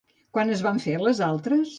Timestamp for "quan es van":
0.37-0.81